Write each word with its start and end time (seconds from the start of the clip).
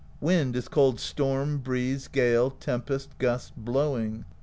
Wind 0.19 0.55
is 0.55 0.67
called 0.67 0.99
Storm, 0.99 1.59
Breeze, 1.59 2.07
Gale, 2.07 2.49
Tem 2.49 2.81
pest, 2.81 3.15
Gust, 3.19 3.53
Blowing. 3.55 4.25